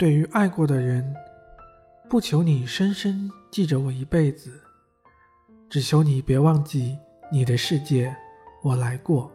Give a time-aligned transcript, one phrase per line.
[0.00, 1.14] 对于爱过的人，
[2.08, 4.58] 不求你深深记着我一辈子，
[5.68, 6.96] 只求你别忘记
[7.30, 8.16] 你的世界，
[8.62, 9.30] 我来过。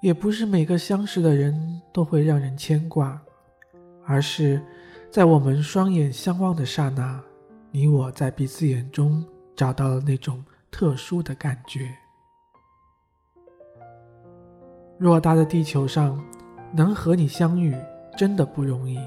[0.00, 3.20] 也不是每个相识的人都会让人牵挂，
[4.06, 4.62] 而是
[5.10, 7.20] 在我们双眼相望的刹那，
[7.72, 11.92] 你我在彼此眼中找到了那种特殊的感觉。
[15.00, 16.24] 偌大的地球上，
[16.72, 17.74] 能和你相遇
[18.16, 18.98] 真的不容易。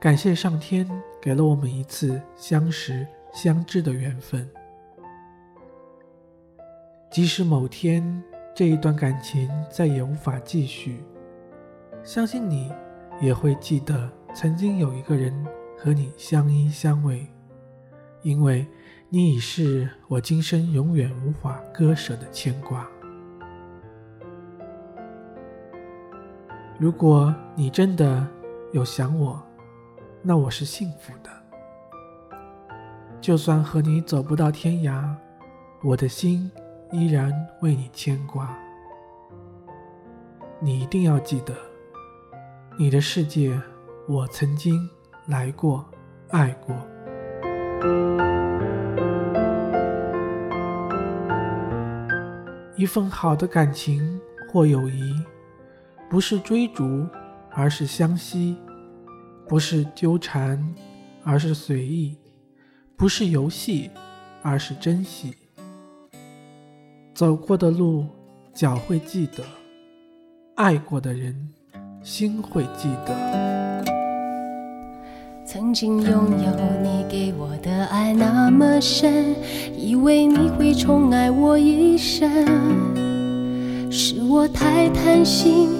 [0.00, 0.88] 感谢上天
[1.20, 4.48] 给了我们一次相识相知的缘分。
[7.10, 8.22] 即使某天
[8.54, 11.02] 这一段感情再也无法继续，
[12.02, 12.72] 相信你
[13.20, 15.34] 也会记得曾经有一个人
[15.76, 17.26] 和你相依相偎，
[18.22, 18.66] 因为
[19.08, 22.88] 你已是我今生永远无法割舍的牵挂。
[26.80, 28.26] 如果你真的
[28.72, 29.38] 有想我，
[30.22, 31.28] 那我是幸福的。
[33.20, 35.14] 就算和你走不到天涯，
[35.82, 36.50] 我的心
[36.90, 38.56] 依然为你牵挂。
[40.58, 41.54] 你一定要记得，
[42.78, 43.60] 你的世界
[44.08, 44.88] 我曾经
[45.26, 45.84] 来过，
[46.30, 46.74] 爱过。
[52.74, 54.18] 一份好的感情
[54.50, 55.14] 或友谊。
[56.10, 57.06] 不是追逐，
[57.52, 58.56] 而是相惜；
[59.46, 60.60] 不是纠缠，
[61.22, 62.16] 而是随意；
[62.96, 63.88] 不是游戏，
[64.42, 65.32] 而是珍惜。
[67.14, 68.06] 走过的路，
[68.52, 69.44] 脚会记得；
[70.56, 71.48] 爱过的人，
[72.02, 73.84] 心会记得。
[75.46, 79.36] 曾经拥有你给我的爱那么深，
[79.78, 82.28] 以为你会宠爱我一生，
[83.92, 85.79] 是我太贪心。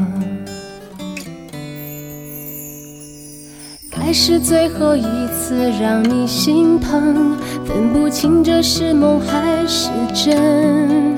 [4.11, 11.15] 该是最后一次让你心疼，分不清这是梦还是真。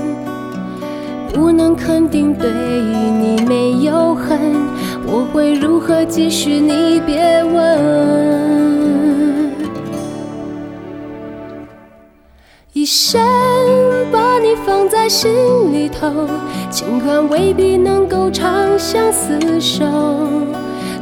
[1.34, 4.40] 不能肯定对你没有恨，
[5.08, 6.60] 我会如何继续？
[6.60, 8.62] 你别问。
[12.74, 13.20] 一生
[14.12, 15.32] 把你放在心
[15.74, 16.28] 里头，
[16.70, 19.84] 尽管未必能够长相厮守。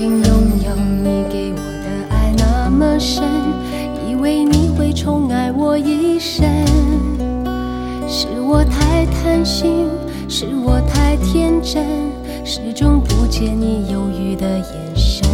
[0.00, 0.34] 曾经拥
[0.64, 3.22] 有你给我的爱那么深，
[4.08, 6.42] 以为你会宠爱我一生。
[8.08, 9.90] 是我太贪心，
[10.26, 11.84] 是我太天真，
[12.46, 15.28] 始终不见你犹豫的眼神。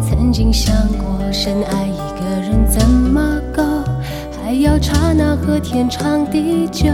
[0.00, 3.62] 曾经想过深爱一个人怎么够，
[4.40, 6.86] 还要刹那和天长地久。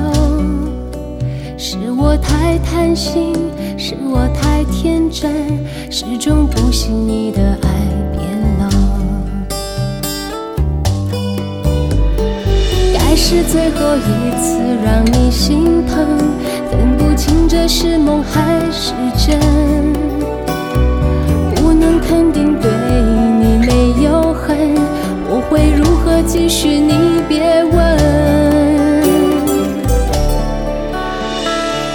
[1.56, 3.32] 是我太贪心，
[3.78, 5.32] 是我太天真，
[5.90, 7.68] 始终不信你的爱
[8.12, 8.22] 变
[8.58, 8.68] 冷。
[12.94, 16.06] 该是最后一次让你心疼。
[16.70, 19.38] 分不清这是梦还是真，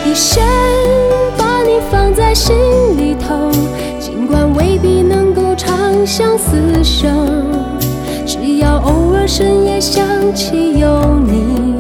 [0.10, 0.44] 一生
[1.38, 2.56] 把你放在心
[2.98, 3.52] 里头，
[4.00, 7.08] 尽管未必能够长相厮守，
[8.26, 10.04] 只要偶尔深夜想
[10.34, 11.76] 起有你。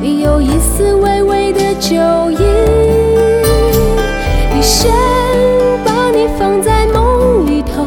[0.00, 1.94] 会有一丝微微的酒
[2.30, 2.38] 意，
[4.58, 4.90] 一生
[5.84, 7.84] 把你放在梦里头，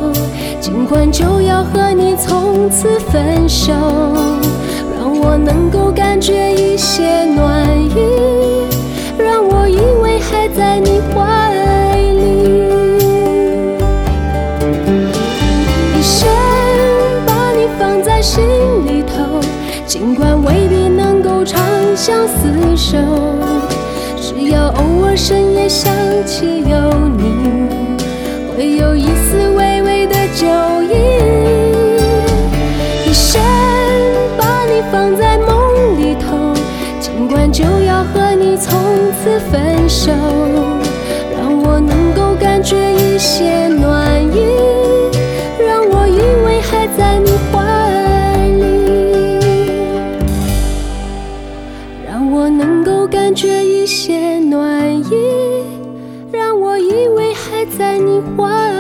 [0.62, 2.16] 尽管就要和你。
[2.16, 3.74] 从此分手，
[5.00, 8.37] 让我能够感觉一些暖意，
[19.88, 21.64] 尽管未必能够长
[21.96, 22.98] 相厮守，
[24.20, 25.90] 只要偶尔深夜想
[26.26, 27.70] 起有你，
[28.54, 30.46] 会有一丝微微的酒
[30.84, 30.92] 意。
[33.10, 33.42] 一生
[34.38, 36.54] 把你放在梦里头，
[37.00, 38.78] 尽管就要和你从
[39.24, 40.12] 此分手，
[41.34, 43.97] 让我能够感觉一些暖
[52.50, 55.12] 能够感觉一些暖意，
[56.32, 58.77] 让我以为还在你怀。